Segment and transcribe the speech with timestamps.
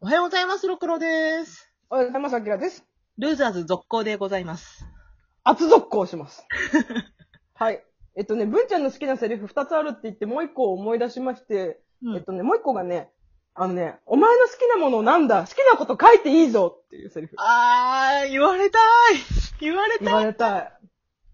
[0.00, 1.72] おはようございます、ろくろです。
[1.90, 2.84] おはようございます、あきらです。
[3.18, 4.86] ルーザーズ続行でございます。
[5.42, 6.46] 厚続行します。
[7.54, 7.84] はい。
[8.14, 13.10] えっとね、文ちゃんの好きなセリフ2つあるって言って、もう1個思い出しまして、うんえっとね、もう1個がね、
[13.54, 17.34] あのね、お前の好きなものなんだ好きなこと書いていいぞっていうセリフ。
[17.36, 18.82] あー、言われたい
[19.60, 20.72] 言われ言たいわれたい。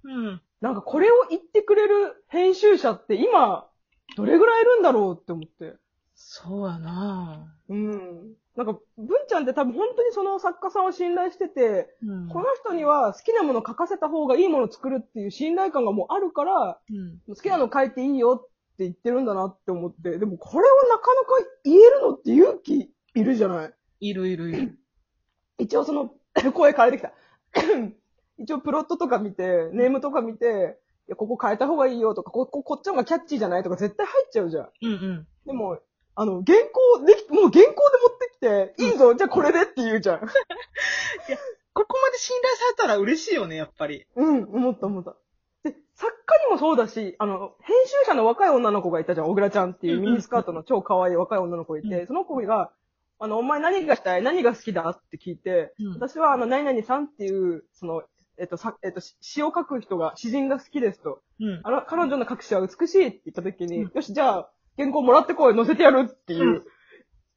[0.04, 0.42] うん。
[0.62, 3.68] なんかこれを言ってくれる編集者って今、
[4.16, 5.76] どれぐらいいるんだろうって思って。
[6.14, 8.36] そうやなうん。
[8.56, 12.28] なんか、文ちゃんって多分本当にその作家さんを信頼してて、うん。
[12.28, 17.18] この人には好きなもの書かせた方がいいものを作るっていう信頼感がもうあるから、うん。
[17.28, 23.74] 好きなの書いていいよって言ってるんだなって思って、でもこれをなかなか言えるのって勇気いるじゃない？
[24.10, 24.78] いるいるいる。
[25.58, 26.12] 一応その、
[26.54, 27.12] 声変えてきた。
[28.38, 34.68] 一応プロットとか見て、ネームとか見て、いや、ここ変えた方がいいよとか、ここ、こっちの方がキャッチーじゃないとか絶対入っちゃうじゃん。
[34.82, 35.26] うんうん。
[35.46, 35.78] でも、
[36.16, 37.74] あの、原稿でき、もう原稿で持っ
[38.18, 40.20] てきて、いいぞ、じゃあこれでって言うじゃん。
[41.74, 44.06] ここまで信頼されたら嬉しいよね、やっぱり。
[44.14, 45.16] うん、思った思った。
[45.64, 52.70] で、作家にもそうだし、あの、編集者の若い女の子がいたじゃん、小倉ちゃんっていうミニスカートの超可愛い若い女の子がいて、うんその子が、
[53.18, 58.04] あの、お前何がしたい何が好きだって聞いて、うん私はあの、何々さんっていう、その、
[58.38, 61.22] えっと、さ、えっと、し詩を書く人が、詩人が好きですと。
[61.40, 61.60] うん。
[61.62, 66.42] あの、彼女の書く詩は美しいって言った時に、うんよし、じゃあ、原稿もらってこい、載せてやるっていう。
[66.42, 66.64] うん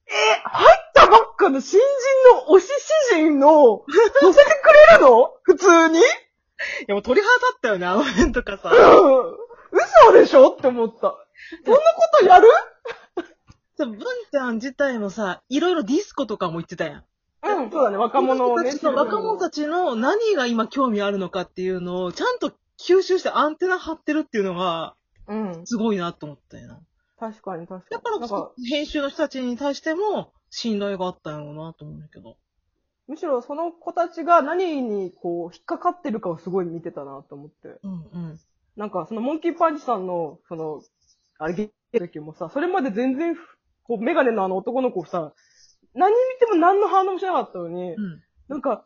[0.09, 2.67] え、入ったばっかの新人の推し
[3.09, 3.83] 詩人の、
[4.21, 5.33] 載せてくれるの？
[5.44, 5.99] 普通に？
[5.99, 6.02] い
[6.88, 8.69] や、もう鳥肌立ったよね、あの辺とかさ。
[8.69, 10.94] うん嘘でしょって思った。
[11.66, 11.83] そんなこ
[12.19, 12.47] とやる？
[13.77, 13.99] 文
[14.31, 17.03] ちゃん自体もさ、いろいろディスコとかも言ってたやん。
[17.44, 18.72] うん、そうだね、若者をね。
[18.81, 24.95] 若者たちの何が今興味あるのかっていうのを、ちゃんと吸収してアンテナ張ってるっていうのが、
[25.27, 26.79] うん、すごいなと思ったよな。
[27.19, 27.97] 確かに確かに。
[27.97, 32.37] だからなんか、こそ、編集の人たちに対しても、信頼があったんやろうなと思うんだけど。
[33.07, 37.79] むしろその子たちが何にこう、引っかかってるかをすごい見てたなと思って。
[37.83, 38.39] うんうん。
[38.75, 40.81] なんか、そのモンキーパンチさんの、その、
[41.39, 43.35] あれ、ゲー時もさ、それまで全然、
[43.83, 45.33] こう、メガネのあの男の子さ、
[45.95, 48.22] 何見ても何の反応もしなかったのに、うん。
[48.50, 48.85] なんか、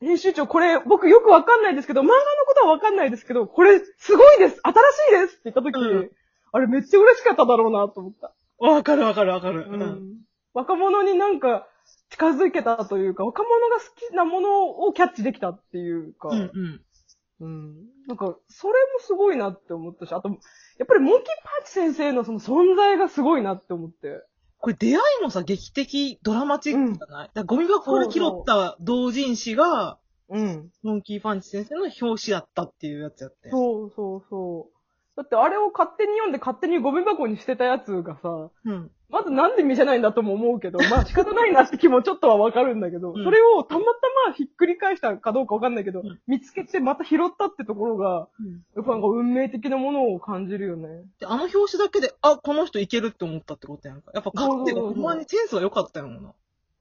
[0.00, 6.10] 編集長、これ、僕よくわかんないですけど、漫画のことはわかんないですけど、これ、すごいです新しいですって言った時、うん
[6.52, 8.32] あれめっちゃ嬉しかっただろうなと思った。
[8.58, 9.66] わかるわかるわかる。
[9.70, 10.20] うん。
[10.52, 11.66] 若者になんか、
[12.10, 16.80] 近づけたというか、若者が好きなものをキャッチできたっていうか、うんうん。
[17.40, 17.74] うん。
[18.06, 24.22] なんか、それもすごいなって思ったし、あと、やっぱりモンキーパンチ先生のその存在がすごいなって思って。
[24.58, 30.70] これ出会いもさ、劇的、ドラマチックじゃない、だからゴミ箱で拾った同人誌が、うん。
[30.82, 33.50] モンキーパンチ先生の表紙だったっていうやつやって。
[33.50, 34.79] そうそうそう。
[35.20, 38.90] だってあれを勝手に読んで勝手にゴミ箱に捨てたやつがさ、うん。
[39.10, 43.90] まずなんで見せないんだとも思うけど、まあ仕方ないなって気もちょっとはわかるんだけど、うんそれをたまた
[44.28, 48.28] まひっくり返したかどうかわかんないけど、うん見つけてまた拾ったってところが、
[48.74, 50.88] やっぱなんか運命的なものを感じるよね。
[51.18, 54.12] で、あの表紙だけで、あ、この人いけるって思ったってことやんか。
[54.14, 56.32] やっぱ勝手がほんまにセンスが良かったよな。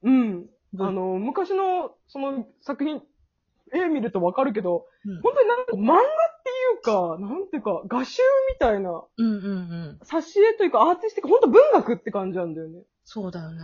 [0.04, 0.22] うん。
[0.22, 0.46] うん
[0.80, 3.02] あの、昔のその作品、
[3.74, 5.22] 絵見るとわかるけど、うん。
[5.22, 6.04] 本当になんか漫画っ
[6.39, 6.39] て
[6.82, 10.00] か、なんていうか、画集みたいな、うんうんうん。
[10.04, 12.82] 挿絵というかアーティスティック、本当文学って感じなんだよね。
[13.04, 13.62] そうだよね。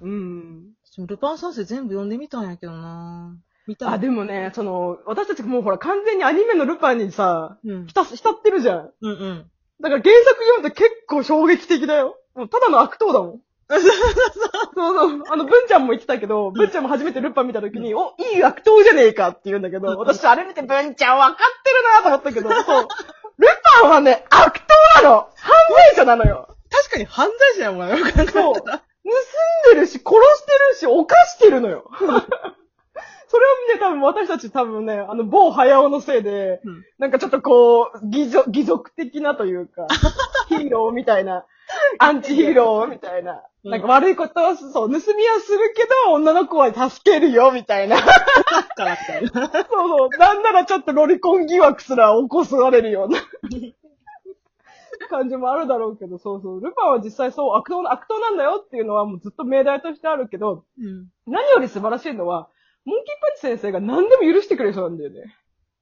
[0.00, 0.64] うん。
[0.84, 3.36] 私もルパン三世全部読んでみたんやけどな
[3.66, 3.94] 見たい。
[3.94, 7.86] あ、でもね、その、私たちもうほら完全にアニメのルパンにさ、うん。
[7.86, 8.92] 浸す、浸ってるじゃん。
[9.00, 9.50] うんうん。
[9.80, 12.18] だから原作読むと結構衝撃的だよ。
[12.34, 13.40] もうただの悪党だもん。
[13.70, 13.88] そうそ
[14.87, 14.87] う。
[15.30, 22.88] あの、文ちゃんも言ってたけど、文ちゃんも初めてルパン見た時に、お、いい悪党じゃねえかって言うんだけど、うん私あれ見て文ちゃん分かってるなと思ったけど、そう。
[23.38, 23.48] ル
[23.82, 25.52] パンはね、悪党なの犯
[25.94, 28.32] 罪者なのよ確かに犯罪者やもんな、よく考えたら。
[28.32, 31.90] そう盗んでるし、殺してるし、犯してるのよ。
[33.28, 39.86] それを見て多分私たち多分ね、あの、某早尾のせいで、うんなんかちょっとこう、義族、義族的なというか、
[40.48, 41.44] ヒーローみたいな、
[41.98, 45.00] アンチヒーローみたいな、うんなんか悪いことは、そう、盗みは
[45.40, 47.98] するけど、女の子は助けるよ、みたいな。
[48.00, 48.06] そう。
[49.68, 53.18] そう、なんならちょっとロリコン疑惑すら起こされるような
[55.08, 56.60] 感じもあるだろうけど、そうそう。
[56.64, 61.08] ルパンは実際そう、悪党、悪党なんだよっていうのはもうずっと命題としてあるけど、うん。
[61.26, 62.48] 何より素晴らしいのは、
[62.84, 65.34] モンキーパンチ先生が何でも許してくれる人なんだよね。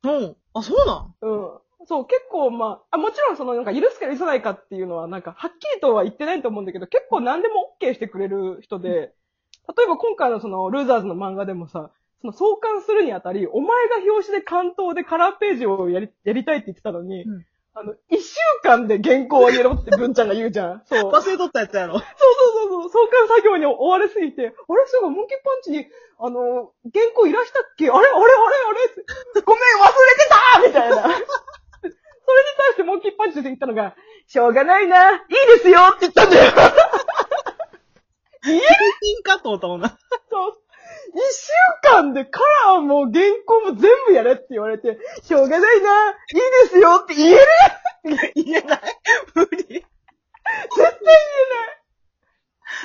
[0.02, 0.36] うん。
[0.54, 1.14] あ、そうなん？
[1.20, 1.36] う
[1.84, 1.86] ん。
[1.86, 11.90] そう、結構まあ、あ、もちろんそのなんか許すか許さないかっていうのはなんかはっきりとは言ってないと思うんだけど、結構何でも OK してくれる人で、例えば今回のそのルーザーズの漫画でもさ、
[12.20, 17.46] その創刊するにあたり、お前が表紙で関東でカラーページをやり、やりたいって言ってたのに、うん
[17.78, 20.82] あの、一週間で原稿を入れろって文ちゃんが言うじゃん。
[20.88, 21.12] そう。
[21.12, 21.98] 忘れとったやつやろ。
[21.98, 24.54] そうそうそうそう、創刊作業に追われすぎて、あれ
[24.86, 25.86] そういえばモンキーパンチに、
[26.18, 28.24] あの、原稿いらしたっけあれあれあれあ
[29.36, 31.02] れごめん、忘れてたみたいな。
[31.02, 31.20] それに
[32.56, 33.94] 対してモンキーパンチで言ったのが、
[34.26, 34.52] しょう。
[34.54, 36.52] がないな、いいですよって言ったんだよ。
[38.46, 39.98] いいんかと思ったもんな。
[41.16, 41.52] 一週
[41.82, 47.40] 間でカラーも原稿も全部やれって言われて、しょうがないな、いいですよって言える
[48.34, 48.80] 言えない
[49.34, 49.56] 無理。
[49.56, 49.80] 絶対言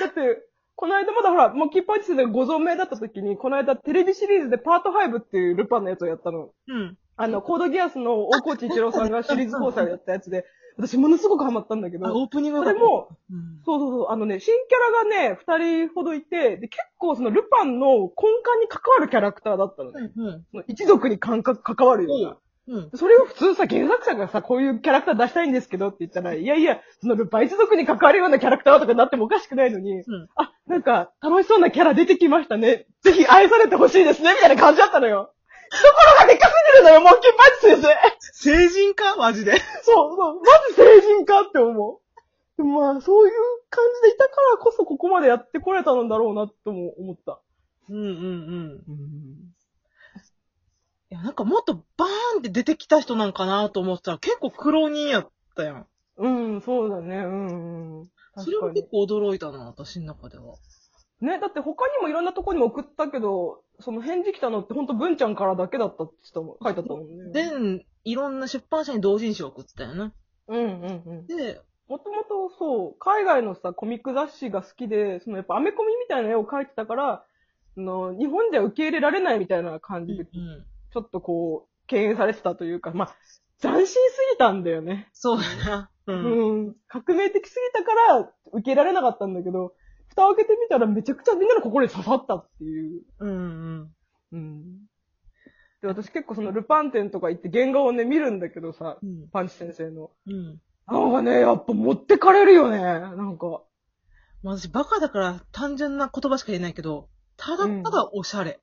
[0.00, 0.42] だって、
[0.74, 6.50] この間まだほら、もうキッパーチスでご存命だった時に、この間テレビシリーズでパート5っていうルパンのやつをやったの。
[6.68, 6.96] うん。
[7.22, 10.44] あの、コードギアスの大河内一郎さんがシリーズ交際をやったやつで、
[10.76, 13.60] 私ものすごくハマったんだけあ、ど、オープニングそれも、うん。
[13.64, 18.10] そうそうそう、あのね、新キャラがね、二人ほどいて、で、結構そのルパンの根幹
[18.60, 20.10] に関わるキャラクターだったのね。
[20.16, 20.44] うん。
[20.50, 22.36] その一族に関関関わるような。
[22.68, 22.90] うん。
[22.94, 30.28] それを普通さ、原作者がさ、こういうキャラクター出したいんですけどって言ったら、いやいや、そのルパン一族に関わるようなキャラクターとかなってもおかしくないのに、うん。
[30.36, 32.86] あ、なんか、楽しそうなキャラ出てきましたね。
[33.02, 35.31] ぜひ愛されてほしいですね、みたいな感じだったのよ。
[36.18, 37.88] がでかすぎるのよ、モンキーパンチ先生。
[38.32, 39.16] 成人か？
[39.16, 39.52] マジで？
[39.82, 41.98] そうそう、マジ成人かって思う。
[42.56, 43.32] でもまあ、そういう
[43.70, 47.40] 感じでいたからこそここまでやってこれたのだろうな、とも思った。
[47.88, 48.82] うんうんうん。
[51.10, 55.86] いや、なんかもっとバーンって出てきた人なんかなと思ってたら結構苦労人やったやん。
[56.18, 58.10] うん、そうだね、うん、うん。
[58.36, 60.56] それも結構驚いたな、私の中では。
[61.22, 67.32] ね、だって他にもいろんなとこにも送ったけど、その返事来たのってほんと文ちゃんからだけだったって言ってたもん書いてあったもんね。
[67.32, 70.12] で、いろんな出版社に同人誌を送ったよね。
[70.48, 71.26] うんうんうん。
[71.26, 77.24] で、もともとそう、海外のさ、コミック雑誌が好きで、そのやっぱアメコミみたいな絵を描いてたから、あ
[77.76, 80.66] の、日本では受け入れられないみたいな感じで、ちうん。
[80.96, 83.16] ょっとこう、敬遠されてたというか、まあ、
[83.60, 83.96] 斬新す
[84.32, 85.08] ぎたんだよね。
[85.12, 85.90] そうだな。
[86.06, 86.12] う。
[86.12, 86.76] うんん。
[86.88, 89.74] 革命的すぎたから、受け入れられなかったんだけど、
[90.14, 93.02] 蓋を開けてみたらめちゃくちゃみんなの心に刺さったっていう。
[93.20, 93.90] うんうん。
[94.32, 94.62] うん。
[95.80, 99.28] で、私結構そのルパン展とか行って原画をね、見るんだけどさ、うん。
[99.32, 100.10] パンチ先生の。
[100.26, 100.60] うん。
[100.86, 102.78] なんかね、やっぱ持ってかれるよね。
[102.78, 103.62] なんか。
[104.42, 108.60] まあ私バカだから単純な言葉しか言えないけど、ただただおしゃれ。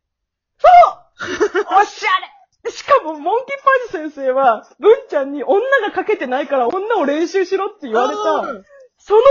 [1.20, 3.58] おしゃれしかも、モンキー
[3.92, 8.64] パンチ先生は、文ちゃんに女が描けてないから女を練習しろって言われた、あ
[8.98, 9.22] その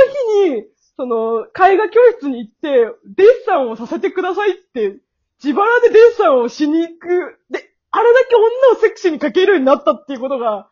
[0.45, 0.65] 日に、
[0.99, 4.99] その、絵画教室に行って、デッサンをさせてくださいって、
[5.43, 7.39] 自腹でデッサンをしに行く。
[7.51, 8.45] で、あれだけ女
[8.77, 10.69] をセクシーに描けるようになったっていうことが、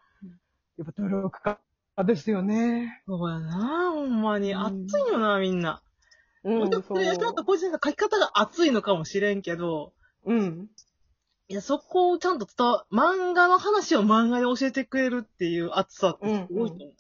[0.79, 1.59] やっぱ努力
[1.95, 3.03] 家ですよね。
[3.07, 4.53] そうやな、ほんまに。
[4.53, 5.81] うん熱いよな、みんな。
[6.43, 9.93] うん、ちょっと個人の書き方が熱いのかもしれんけど、
[10.25, 10.69] うん。
[11.47, 16.93] いや、そこをちゃんと伝わ、漫画の話を漫画で教えてくれるっていう熱さってすごいと思うよ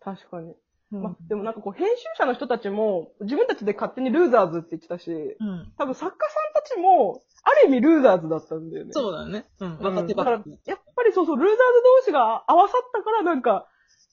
[0.00, 0.56] 確かに。
[0.92, 1.00] な。
[1.00, 5.72] まあ、でもなんかこう、編集者の人たちも、自分たちで勝手にルーザーズって言ってたし、うん。
[5.78, 8.92] 多分作家さんたちも、ある意味ルーザーズだったんだよね。
[8.92, 9.46] そうだよね。
[9.60, 9.70] うん。
[9.72, 11.60] うん分かってばだかからり。、やっぱりそうそう、ルーザーズ
[12.04, 13.66] 同士が合わさったから、なんか、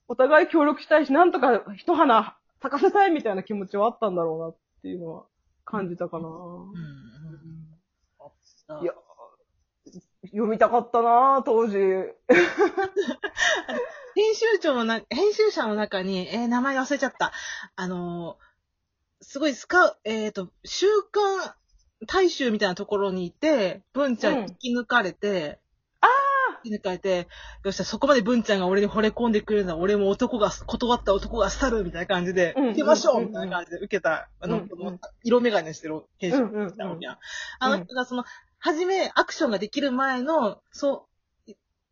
[0.08, 5.26] お互い協力したいし、なんとか一花咲かせたいみたいな気持ちはあったんだろうなっていうのは
[5.66, 6.28] 感じたかな。
[6.28, 6.72] うん。
[8.78, 8.84] うん。
[8.84, 8.94] いや、
[10.31, 11.78] 読みたかったな当時。
[14.15, 17.31] 編集長のな、編集者の中に、えー名前忘れちゃった。
[17.75, 18.50] あのー
[19.21, 21.53] すごいスカウ、えっ、と、週刊
[22.07, 25.59] 大衆みたいなところにいて、文ちゃんうん引き抜かれて、
[26.01, 26.07] あ
[26.63, 27.28] 引き抜かれて、
[27.63, 34.66] よっしゃ、そこまで文ちゃんが俺に惚れ込んでくれるなら、俺も男が、断った男が去るみたいな感じで、うん受けましょうみたいな感じで受けた、あの、
[35.23, 37.11] 色眼鏡してる編集者や。
[37.13, 37.18] ん。
[37.59, 38.23] あの人がその、
[38.57, 41.08] はじめアクションができる前の、そう、い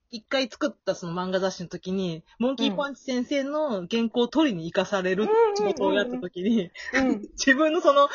[0.10, 7.22] 一回作ったその漫画雑誌の時に、モンキーパンチ先生の原稿を取りに行かされる仕事をやった時に、 うん。
[7.34, 8.10] 自分のその、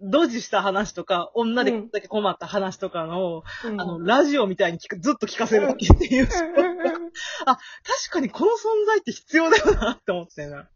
[0.00, 3.80] ドジした話とか、女でだけ困った話とかの、うん。
[3.80, 6.40] あの、ラジオみたいに聞く、ずっと聞かせる時っていう、確
[8.10, 10.68] かにこの存在って必要だよなって思ってな。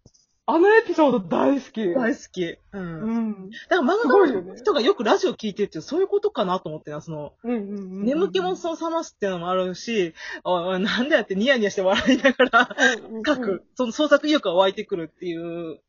[0.45, 1.95] あのエピソード大好き。
[1.95, 2.45] 大好き。
[2.45, 2.59] う。
[2.73, 3.51] うんん。
[3.71, 8.05] だから漫画の人がよくラジオ聞いてるってそういうことかなと思ってな、その、うんうんうん。
[8.05, 12.77] 眠気もその冷ますっていうのもあるし、おいおいなんだよってニヤニヤして笑いながら
[13.25, 15.81] 書く、その創作意欲が湧いてくるっていう、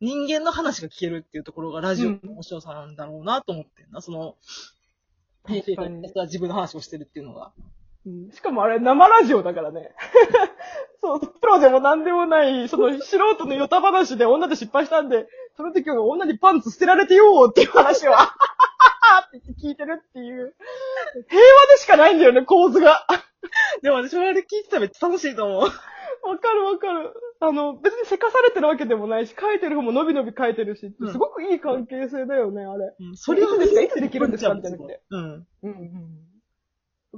[0.00, 4.36] 人間の話が聞けるっていうところがラジオの面白さなんだろうなと思ってんな、その、
[5.46, 7.52] 編集者自分の話をしてるっていうのが。
[8.06, 9.94] うんしかもあれ生ラジオだからね。
[11.02, 20.54] そう、プロでも何でもない、その素人のヨタ話で女で失敗したんで、その時は女にパンツ捨てられてよーっていう話を、あははははって聞いてるっていう。
[21.28, 23.06] 平和でしかないんだよね、構図が。
[23.82, 25.60] でも私はあれ聞いてたらめっちゃ楽しいと思う。
[25.62, 27.12] わかるわかる。
[27.40, 32.94] あの、別にせかされてるわけでもないし、書いてる方も伸び伸び書いてるし、うんすごくいい関係性だよね、あれ。
[32.98, 33.80] うんそれいつですか？
[33.82, 34.78] いつできるんですかみたいな。
[34.78, 35.20] うん。
[35.20, 36.25] うんうん。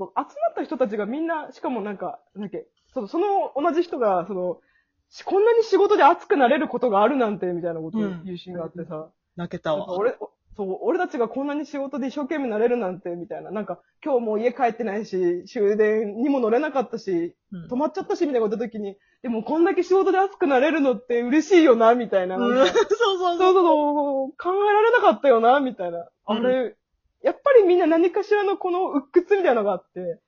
[0.07, 4.61] 集まった人たちがみんな、しかもなんか、なんだっけ、その、その同じ人が、その、
[5.11, 9.97] しこんなに仕事で熱くなれることがあるなんて、みたいなことを言うシーンがあってさ、泣けたわ。
[9.97, 10.17] 俺、
[10.57, 13.53] そう、俺たちがこんなに仕事で一生懸命なれるなんて、みたいな。
[13.53, 22.37] なんか、今日もう家帰ってないし、終電にも乗れなかったし、うん泊まっちゃったし、みたいなこと言った時に、でもこんだけ仕事で熱くなれるのって嬉しいよな、みたいな。
[22.37, 24.37] うんなんか そうそうそうそうそう、考
[24.69, 26.09] えられなかったよな、みたいな。
[26.27, 26.77] あれ、
[27.23, 30.21] やっぱりみんな何かしらのこの鬱屈みたいなのがあって、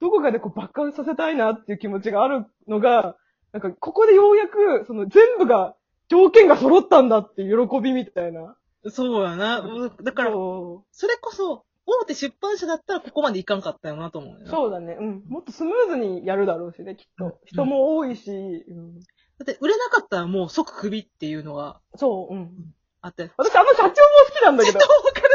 [0.00, 3.16] どこかでこう爆発させたいなっていう気持ちがあるのが、
[3.52, 5.76] なんかここでようやく、その全部が、
[6.08, 8.56] 条件が揃ったんだっていう喜びみたいな。
[8.90, 9.64] そうやな。
[10.02, 14.46] だから、そそれこそ、大手出版社だったらここまでいかんかったよなと思う。
[14.48, 14.96] そうだね。
[14.98, 15.22] うん。
[15.28, 17.38] もっとスムーズにやるだろうしね、きっうんと。
[17.44, 19.06] 人も多いし、うん、だ
[19.42, 22.74] って売れなかったらもう即クビっていうのがそう、うん。
[23.04, 23.30] あって。
[23.36, 23.92] 私あの社長も好
[24.34, 24.78] きなんだけど。
[24.78, 25.28] いわかる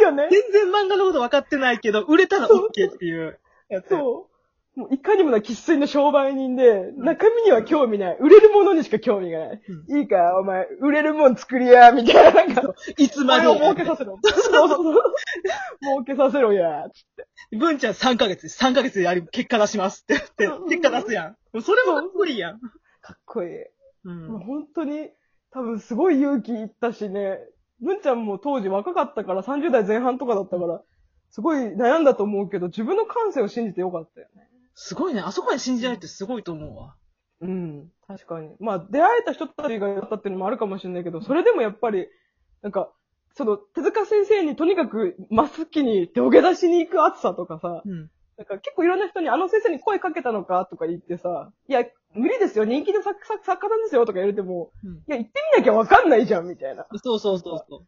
[0.00, 0.28] いよね。
[0.30, 3.38] 全然漫画のこと分かってないけど、売れたら OK っていう
[3.70, 3.88] やつ。
[3.88, 4.28] そ
[4.76, 4.78] う。
[4.78, 8.18] もういかにもな喫水の商売人で、中身には興味ない。
[8.20, 9.60] 売れるものにしか興味がない。
[9.88, 12.44] いいか、お前、売れるもん作りや、みたいな。
[12.44, 14.20] なんか、いつまでこれを儲けさせろ。
[14.22, 15.02] そうそうそう。
[15.82, 17.56] 儲けさせろや、つって。
[17.56, 18.62] 文ちゃん3ヶ月です。
[18.62, 21.30] 3ヶ月でやり、結果出しますって言って、結果出すやん。
[21.30, 22.60] もうそれもかっこいいやん。
[23.00, 23.62] かっこいい。
[23.62, 23.68] う。
[24.04, 25.10] もうん本当に、
[25.58, 27.38] 多分すごい勇気いったしね、
[27.80, 30.80] 文ちゃんも当時若かったから、30代前半とかだったから、
[31.30, 34.48] すごい悩んだと思うけど、自分の感性を信じてよかったよね。
[34.74, 35.20] すごいね。
[35.20, 36.94] あそこまで信じられるってすごいと思うわ。
[37.40, 37.88] うん。
[38.06, 38.54] 確かに。
[38.60, 42.06] まあ、出会えた人たちがやったっていうのもあるかもしれないけど、それでもやっぱり、
[42.62, 42.92] なんか、
[43.34, 48.10] その、手塚先生にとにかく、マスキに土下座しに行く熱さとかさ、うん。
[48.38, 51.84] なんか結構いろんな人にあの先生に声かけたのかとか言ってさ、いや、
[52.14, 56.86] 無理ですよ、人気の作作作家さんですよとか言われても、うんいや、行ってみなきゃわかんないじゃん、みたいな。
[57.02, 57.86] そうそうそうそう。